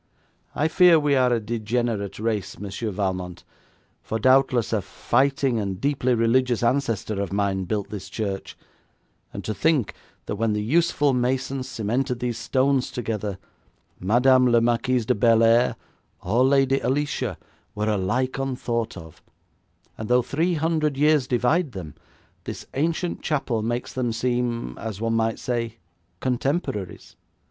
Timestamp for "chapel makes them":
23.21-24.11